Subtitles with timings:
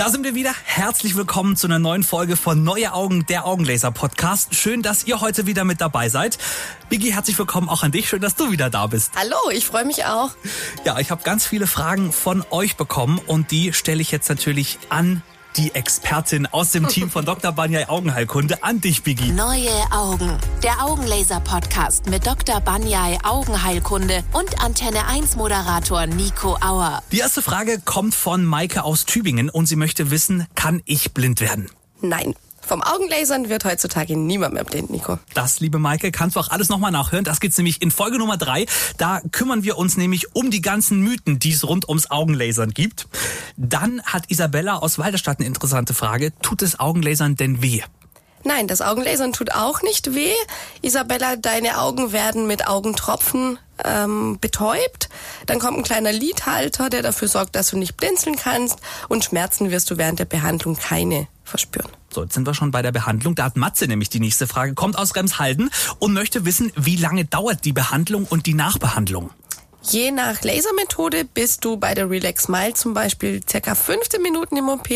[0.00, 0.54] Da sind wir wieder.
[0.64, 4.54] Herzlich willkommen zu einer neuen Folge von Neue Augen, der Augenlaser Podcast.
[4.54, 6.38] Schön, dass ihr heute wieder mit dabei seid.
[6.88, 8.08] Biggie, herzlich willkommen auch an dich.
[8.08, 9.12] Schön, dass du wieder da bist.
[9.14, 10.30] Hallo, ich freue mich auch.
[10.86, 14.78] Ja, ich habe ganz viele Fragen von euch bekommen und die stelle ich jetzt natürlich
[14.88, 15.20] an
[15.60, 17.52] die Expertin aus dem Team von Dr.
[17.52, 19.30] Banyai Augenheilkunde an dich, Biggie.
[19.30, 20.38] Neue Augen.
[20.62, 22.60] Der Augenlaser-Podcast mit Dr.
[22.62, 27.02] Banyai Augenheilkunde und Antenne 1 Moderator Nico Auer.
[27.12, 31.42] Die erste Frage kommt von Maike aus Tübingen und sie möchte wissen, kann ich blind
[31.42, 31.68] werden?
[32.00, 32.34] Nein.
[32.70, 35.18] Vom Augenlasern wird heutzutage niemand mehr blind, Nico.
[35.34, 37.24] Das, liebe Maike, kannst du auch alles nochmal nachhören.
[37.24, 38.66] Das gibt's nämlich in Folge Nummer drei.
[38.96, 43.08] Da kümmern wir uns nämlich um die ganzen Mythen, die es rund ums Augenlasern gibt.
[43.56, 46.32] Dann hat Isabella aus Walderstadt eine interessante Frage.
[46.42, 47.82] Tut es Augenlasern denn weh?
[48.44, 50.36] Nein, das Augenlasern tut auch nicht weh.
[50.80, 55.08] Isabella, deine Augen werden mit Augentropfen ähm, betäubt.
[55.46, 58.78] Dann kommt ein kleiner Lidhalter, der dafür sorgt, dass du nicht blinzeln kannst.
[59.08, 61.90] Und Schmerzen wirst du während der Behandlung keine verspüren.
[62.12, 63.34] So, jetzt sind wir schon bei der Behandlung.
[63.34, 67.24] Da hat Matze nämlich die nächste Frage, kommt aus Remshalden und möchte wissen, wie lange
[67.24, 69.30] dauert die Behandlung und die Nachbehandlung?
[69.82, 74.68] Je nach Lasermethode bist du bei der Relax Smile zum Beispiel circa 15 Minuten im
[74.68, 74.88] OP,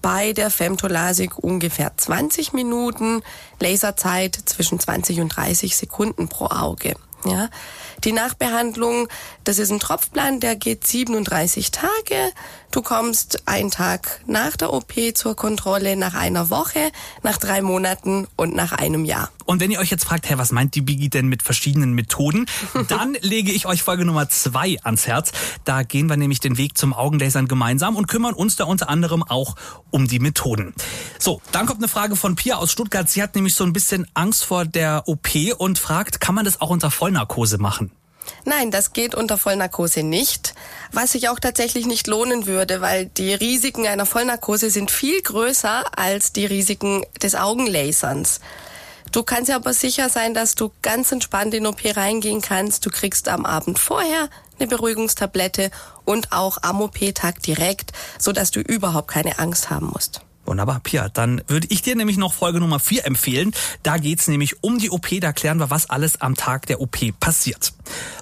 [0.00, 3.22] bei der Femtolasik ungefähr 20 Minuten,
[3.60, 6.94] Laserzeit zwischen 20 und 30 Sekunden pro Auge.
[7.24, 7.48] Ja,
[8.04, 9.08] die Nachbehandlung,
[9.42, 12.32] das ist ein Tropfplan, der geht 37 Tage.
[12.76, 16.90] Du kommst einen Tag nach der OP zur Kontrolle, nach einer Woche,
[17.22, 19.30] nach drei Monaten und nach einem Jahr.
[19.46, 22.44] Und wenn ihr euch jetzt fragt, hey, was meint die Biggie denn mit verschiedenen Methoden,
[22.88, 25.32] dann lege ich euch Folge Nummer zwei ans Herz.
[25.64, 29.22] Da gehen wir nämlich den Weg zum Augenlasern gemeinsam und kümmern uns da unter anderem
[29.22, 29.56] auch
[29.90, 30.74] um die Methoden.
[31.18, 33.08] So, dann kommt eine Frage von Pia aus Stuttgart.
[33.08, 36.60] Sie hat nämlich so ein bisschen Angst vor der OP und fragt, kann man das
[36.60, 37.90] auch unter Vollnarkose machen?
[38.44, 40.54] Nein, das geht unter Vollnarkose nicht,
[40.92, 45.98] was sich auch tatsächlich nicht lohnen würde, weil die Risiken einer Vollnarkose sind viel größer
[45.98, 48.40] als die Risiken des Augenlaserns.
[49.12, 52.84] Du kannst ja aber sicher sein, dass du ganz entspannt in OP reingehen kannst.
[52.84, 55.70] Du kriegst am Abend vorher eine Beruhigungstablette
[56.04, 60.20] und auch am OP-Tag direkt, so dass du überhaupt keine Angst haben musst.
[60.46, 61.08] Wunderbar, Pia.
[61.08, 63.52] Dann würde ich dir nämlich noch Folge Nummer 4 empfehlen.
[63.82, 65.08] Da geht's nämlich um die OP.
[65.20, 67.72] Da klären wir, was alles am Tag der OP passiert.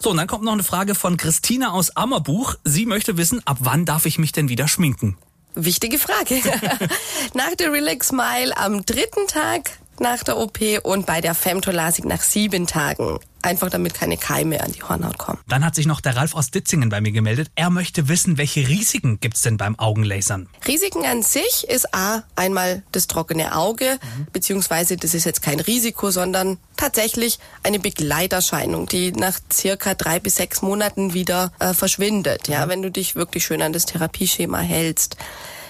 [0.00, 2.54] So, und dann kommt noch eine Frage von Christina aus Ammerbuch.
[2.64, 5.16] Sie möchte wissen, ab wann darf ich mich denn wieder schminken?
[5.54, 6.40] Wichtige Frage.
[7.34, 9.70] Nach der Relax Smile am dritten Tag
[10.00, 13.20] nach der OP und bei der Femtolasik nach sieben Tagen.
[13.44, 15.38] Einfach damit keine Keime an die Hornhaut kommen.
[15.46, 17.50] Dann hat sich noch der Ralf aus Ditzingen bei mir gemeldet.
[17.56, 20.48] Er möchte wissen, welche Risiken gibt's denn beim Augenlasern?
[20.66, 24.28] Risiken an sich ist A, einmal das trockene Auge, mhm.
[24.32, 30.36] beziehungsweise das ist jetzt kein Risiko, sondern tatsächlich eine Begleiterscheinung, die nach circa drei bis
[30.36, 32.70] sechs Monaten wieder äh, verschwindet, ja, mhm.
[32.70, 35.18] wenn du dich wirklich schön an das Therapieschema hältst.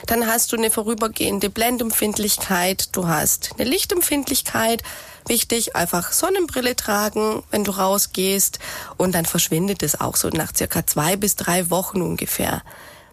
[0.07, 4.83] Dann hast du eine vorübergehende Blendempfindlichkeit, du hast eine Lichtempfindlichkeit.
[5.27, 8.59] Wichtig, einfach Sonnenbrille tragen, wenn du rausgehst
[8.99, 12.63] und dann verschwindet es auch so nach circa zwei bis drei Wochen ungefähr.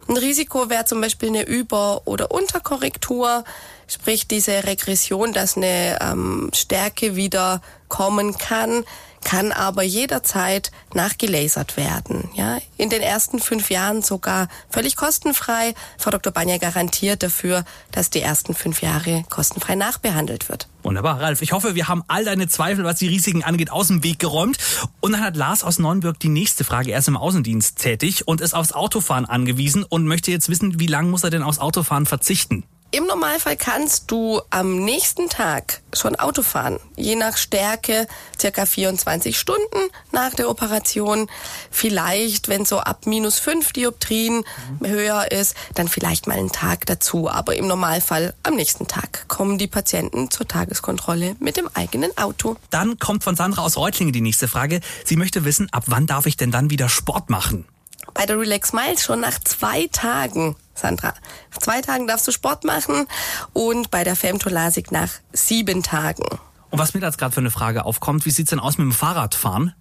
[0.09, 3.45] Ein Risiko wäre zum Beispiel eine Über- oder Unterkorrektur,
[3.91, 8.85] sprich diese Regression, dass eine ähm, Stärke wieder kommen kann,
[9.23, 12.29] kann aber jederzeit nachgelasert werden.
[12.33, 15.75] Ja, in den ersten fünf Jahren sogar völlig kostenfrei.
[15.97, 16.33] Frau Dr.
[16.33, 20.67] Banja garantiert dafür, dass die ersten fünf Jahre kostenfrei nachbehandelt wird.
[20.83, 21.41] Wunderbar, Ralf.
[21.43, 24.57] Ich hoffe, wir haben all deine Zweifel, was die Risiken angeht, aus dem Weg geräumt.
[25.01, 26.91] Und dann hat Lars aus Neuenburg die nächste Frage.
[26.91, 30.87] Er ist im Außendienst tätig und ist aufs Autofahren angewiesen und möchte jetzt wissen, wie
[30.87, 32.63] lange muss er denn aufs Autofahren verzichten?
[32.93, 36.77] Im Normalfall kannst du am nächsten Tag schon Auto fahren.
[36.97, 38.05] Je nach Stärke
[38.37, 39.79] circa 24 Stunden
[40.11, 41.29] nach der Operation.
[41.69, 44.43] Vielleicht, wenn so ab minus 5 Dioptrien
[44.81, 44.87] mhm.
[44.87, 47.29] höher ist, dann vielleicht mal einen Tag dazu.
[47.29, 52.57] Aber im Normalfall am nächsten Tag kommen die Patienten zur Tageskontrolle mit dem eigenen Auto.
[52.71, 54.81] Dann kommt von Sandra aus Reutlingen die nächste Frage.
[55.05, 57.65] Sie möchte wissen, ab wann darf ich denn dann wieder Sport machen?
[58.13, 61.13] Bei der Relax Miles schon nach zwei Tagen Sandra.
[61.51, 63.07] Nach zwei Tagen darfst du Sport machen
[63.53, 66.25] und bei der Femtolasik nach sieben Tagen.
[66.69, 68.93] Und was mir jetzt gerade für eine Frage aufkommt, wie sieht's denn aus mit dem
[68.93, 69.75] Fahrradfahren?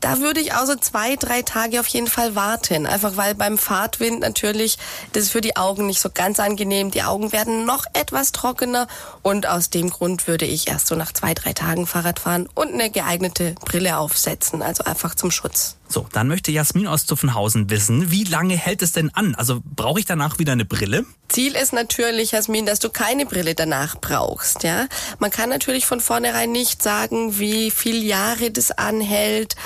[0.00, 2.86] Da würde ich auch so zwei, drei Tage auf jeden Fall warten.
[2.86, 4.78] Einfach weil beim Fahrtwind natürlich,
[5.12, 6.92] das ist für die Augen nicht so ganz angenehm.
[6.92, 8.86] Die Augen werden noch etwas trockener
[9.22, 12.72] und aus dem Grund würde ich erst so nach zwei, drei Tagen Fahrrad fahren und
[12.72, 14.62] eine geeignete Brille aufsetzen.
[14.62, 15.77] Also einfach zum Schutz.
[15.90, 19.34] So, dann möchte Jasmin aus Zuffenhausen wissen, wie lange hält es denn an?
[19.34, 21.06] Also brauche ich danach wieder eine Brille?
[21.30, 24.64] Ziel ist natürlich, Jasmin, dass du keine Brille danach brauchst.
[24.64, 24.86] Ja,
[25.18, 29.56] man kann natürlich von vornherein nicht sagen, wie viel Jahre das anhält.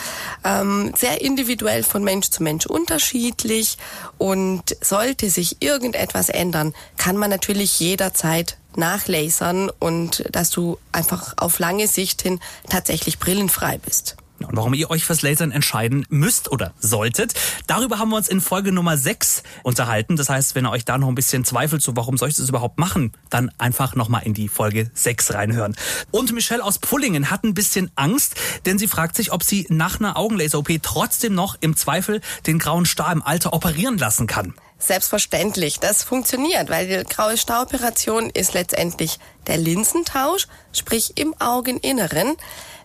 [0.44, 3.76] Ähm, sehr individuell von Mensch zu Mensch unterschiedlich.
[4.18, 11.58] Und sollte sich irgendetwas ändern, kann man natürlich jederzeit nachlasern und dass du einfach auf
[11.58, 12.38] lange Sicht hin
[12.68, 14.16] tatsächlich brillenfrei bist.
[14.44, 17.34] Und warum ihr euch fürs Lasern entscheiden müsst oder solltet,
[17.66, 20.16] darüber haben wir uns in Folge Nummer 6 unterhalten.
[20.16, 22.48] Das heißt, wenn ihr euch da noch ein bisschen zweifelt, so warum soll ich das
[22.48, 25.76] überhaupt machen, dann einfach nochmal in die Folge 6 reinhören.
[26.10, 28.34] Und Michelle aus Pullingen hat ein bisschen Angst,
[28.66, 32.86] denn sie fragt sich, ob sie nach einer Augenlaser-OP trotzdem noch im Zweifel den grauen
[32.86, 34.54] Star im Alter operieren lassen kann.
[34.78, 42.34] Selbstverständlich, das funktioniert, weil die graue Staroperation ist letztendlich der Linsentausch, sprich im Augeninneren.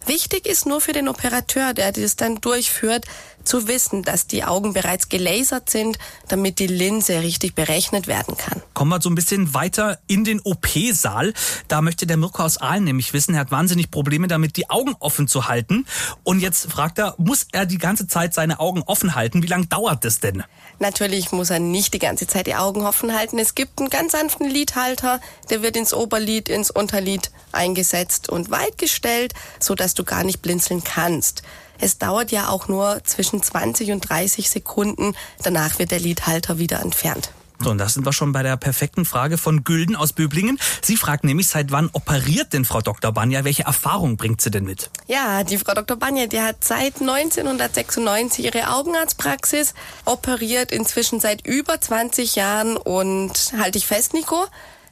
[0.05, 3.05] Wichtig ist nur für den Operateur, der das dann durchführt,
[3.47, 5.97] zu wissen, dass die Augen bereits gelasert sind,
[6.27, 8.61] damit die Linse richtig berechnet werden kann.
[8.73, 11.33] Kommen wir so ein bisschen weiter in den OP-Saal.
[11.67, 14.95] Da möchte der Mirko aus Aalen nämlich wissen, er hat wahnsinnig Probleme damit, die Augen
[14.99, 15.85] offen zu halten.
[16.23, 19.41] Und jetzt fragt er, muss er die ganze Zeit seine Augen offen halten?
[19.41, 20.43] Wie lange dauert das denn?
[20.79, 23.39] Natürlich muss er nicht die ganze Zeit die Augen offen halten.
[23.39, 28.77] Es gibt einen ganz sanften Lidhalter, der wird ins Oberlid, ins Unterlid eingesetzt und weit
[28.77, 31.43] gestellt, so dass du gar nicht blinzeln kannst.
[31.79, 35.15] Es dauert ja auch nur zwischen 20 und 30 Sekunden.
[35.43, 37.31] Danach wird der Lidhalter wieder entfernt.
[37.59, 40.59] So, und da sind wir schon bei der perfekten Frage von Gülden aus Böblingen.
[40.81, 43.11] Sie fragt nämlich, seit wann operiert denn Frau Dr.
[43.11, 43.43] Banja?
[43.43, 44.91] Welche Erfahrung bringt sie denn mit?
[45.07, 45.97] Ja, die Frau Dr.
[45.97, 49.73] Banja, die hat seit 1996 ihre Augenarztpraxis,
[50.05, 54.45] operiert inzwischen seit über 20 Jahren und halte ich fest, Nico,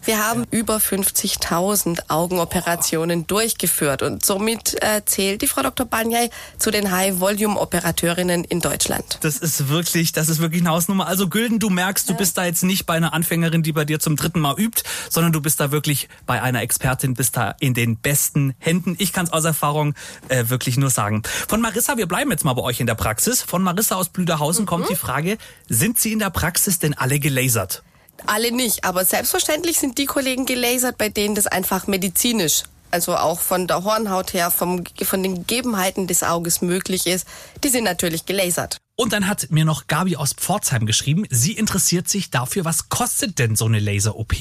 [0.05, 5.85] wir haben über 50.000 Augenoperationen durchgeführt und somit äh, zählt die Frau Dr.
[5.85, 9.17] Banyai zu den High-Volume-Operateurinnen in Deutschland.
[9.21, 11.07] Das ist wirklich, das ist wirklich eine Hausnummer.
[11.07, 12.17] Also Gülden, du merkst, du ja.
[12.17, 15.33] bist da jetzt nicht bei einer Anfängerin, die bei dir zum dritten Mal übt, sondern
[15.33, 18.95] du bist da wirklich bei einer Expertin, bist da in den besten Händen.
[18.99, 19.95] Ich kann es aus Erfahrung
[20.29, 21.23] äh, wirklich nur sagen.
[21.47, 23.41] Von Marissa, wir bleiben jetzt mal bei euch in der Praxis.
[23.41, 24.67] Von Marissa aus Blüderhausen mhm.
[24.67, 25.37] kommt die Frage,
[25.67, 27.83] sind Sie in der Praxis denn alle gelasert?
[28.25, 33.39] Alle nicht, aber selbstverständlich sind die Kollegen gelasert, bei denen das einfach medizinisch, also auch
[33.39, 37.27] von der Hornhaut her, vom, von den Gegebenheiten des Auges möglich ist.
[37.63, 38.77] Die sind natürlich gelasert.
[38.97, 43.39] Und dann hat mir noch Gabi aus Pforzheim geschrieben, sie interessiert sich dafür, was kostet
[43.39, 44.33] denn so eine Laser-OP?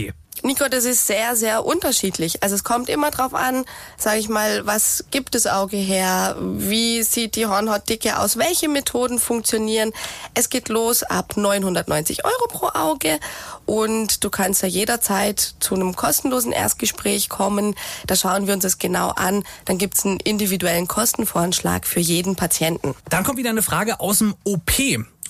[0.42, 2.42] Nico, das ist sehr, sehr unterschiedlich.
[2.42, 3.64] Also es kommt immer drauf an,
[3.96, 9.18] sage ich mal, was gibt das Auge her, wie sieht die Hornhautdicke aus, welche Methoden
[9.18, 9.92] funktionieren.
[10.34, 13.18] Es geht los ab 990 Euro pro Auge
[13.64, 17.74] und du kannst ja jederzeit zu einem kostenlosen Erstgespräch kommen.
[18.06, 19.44] Da schauen wir uns das genau an.
[19.64, 22.94] Dann gibt's einen individuellen Kostenvoranschlag für jeden Patienten.
[23.08, 24.72] Dann kommt wieder eine Frage aus dem OP.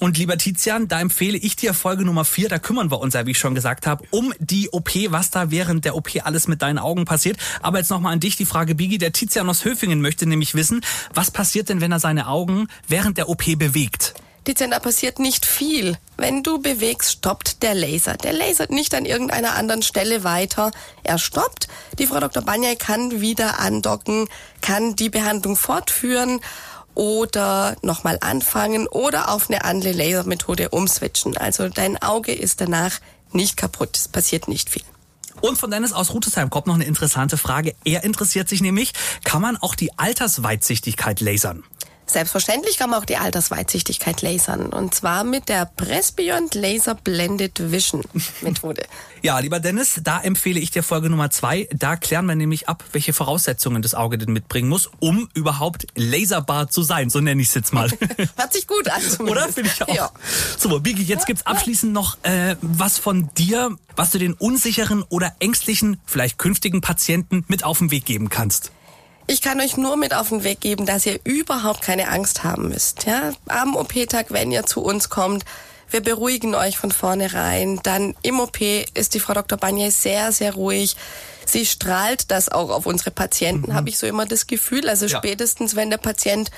[0.00, 2.48] Und lieber Tizian, da empfehle ich dir Folge Nummer vier.
[2.48, 5.50] Da kümmern wir uns ja, wie ich schon gesagt habe, um die OP, was da
[5.50, 7.38] während der OP alles mit deinen Augen passiert.
[7.62, 8.98] Aber jetzt nochmal an dich die Frage, Bigi.
[8.98, 10.80] Der Tizian aus Höfingen möchte nämlich wissen,
[11.12, 14.14] was passiert denn, wenn er seine Augen während der OP bewegt?
[14.44, 15.96] Tizian, da passiert nicht viel.
[16.18, 18.14] Wenn du bewegst, stoppt der Laser.
[18.18, 20.70] Der lasert nicht an irgendeiner anderen Stelle weiter.
[21.02, 21.68] Er stoppt.
[21.98, 22.42] Die Frau Dr.
[22.42, 24.28] Banyai kann wieder andocken,
[24.60, 26.40] kann die Behandlung fortführen
[26.94, 31.36] oder nochmal anfangen oder auf eine andere Lasermethode umswitchen.
[31.36, 33.00] Also dein Auge ist danach
[33.32, 33.96] nicht kaputt.
[33.96, 34.82] Es passiert nicht viel.
[35.40, 37.74] Und von Dennis aus Rutesheim kommt noch eine interessante Frage.
[37.84, 38.92] Er interessiert sich nämlich,
[39.24, 41.64] kann man auch die Altersweitsichtigkeit lasern?
[42.14, 44.66] Selbstverständlich kann man auch die Altersweitsichtigkeit lasern.
[44.66, 48.04] Und zwar mit der Pressbeyond Laser Blended Vision
[48.40, 48.84] Methode.
[49.22, 51.68] ja, lieber Dennis, da empfehle ich dir Folge Nummer zwei.
[51.74, 56.70] Da klären wir nämlich ab, welche Voraussetzungen das Auge denn mitbringen muss, um überhaupt laserbar
[56.70, 57.10] zu sein.
[57.10, 57.90] So nenne ich es jetzt mal.
[58.36, 59.02] Hört sich gut an.
[59.02, 59.20] Zumindest.
[59.20, 59.52] Oder?
[59.52, 59.92] Finde ich auch.
[59.92, 60.10] Ja.
[60.56, 65.34] So, Bigi, jetzt gibt's abschließend noch äh, was von dir, was du den unsicheren oder
[65.40, 68.70] ängstlichen, vielleicht künftigen Patienten mit auf den Weg geben kannst.
[69.26, 72.68] Ich kann euch nur mit auf den Weg geben, dass ihr überhaupt keine Angst haben
[72.68, 73.04] müsst.
[73.04, 73.32] Ja?
[73.48, 75.44] Am OP-Tag, wenn ihr zu uns kommt,
[75.90, 77.80] wir beruhigen euch von vornherein.
[77.82, 79.56] Dann im OP ist die Frau Dr.
[79.56, 80.96] Banyai sehr, sehr ruhig.
[81.46, 83.74] Sie strahlt das auch auf unsere Patienten, mhm.
[83.74, 84.88] habe ich so immer das Gefühl.
[84.88, 85.18] Also ja.
[85.18, 86.50] spätestens, wenn der Patient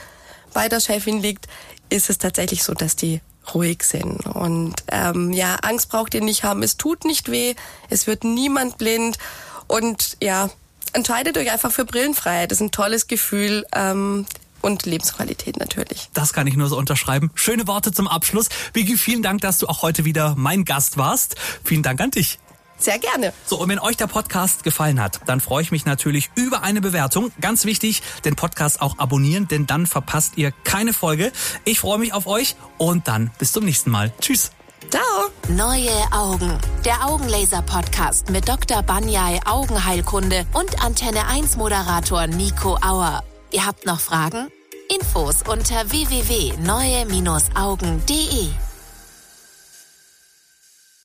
[0.53, 1.49] bei der Chefin liegt,
[1.89, 3.21] ist es tatsächlich so, dass die
[3.55, 4.27] ruhig sind.
[4.27, 6.63] Und ähm, ja, Angst braucht ihr nicht haben.
[6.63, 7.55] Es tut nicht weh.
[7.91, 9.19] Es wird niemand blind.
[9.67, 10.51] Und ja,
[10.97, 12.51] entscheidet euch einfach für Brillenfreiheit.
[12.51, 13.65] Das ist ein tolles Gefühl.
[13.73, 14.27] Ähm,
[14.63, 16.09] und Lebensqualität natürlich.
[16.13, 17.31] Das kann ich nur so unterschreiben.
[17.37, 18.49] Schöne Worte zum Abschluss.
[18.73, 21.37] Vicky, vielen Dank, dass du auch heute wieder mein Gast warst.
[21.63, 22.41] Vielen Dank an dich.
[22.79, 23.33] Sehr gerne.
[23.47, 26.81] So, und wenn euch der Podcast gefallen hat, dann freue ich mich natürlich über eine
[26.81, 27.33] Bewertung.
[27.41, 31.33] Ganz wichtig, den Podcast auch abonnieren, denn dann verpasst ihr keine Folge.
[31.65, 34.13] Ich freue mich auf euch und dann bis zum nächsten Mal.
[34.21, 34.51] Tschüss.
[34.91, 35.31] Ciao.
[35.49, 36.59] Neue Augen.
[36.85, 38.83] Der Augenlaser-Podcast mit Dr.
[38.83, 43.23] Banyai Augenheilkunde und Antenne 1 Moderator Nico Auer.
[43.53, 44.49] Ihr habt noch Fragen?
[44.89, 48.66] Infos unter www.neue-augen.de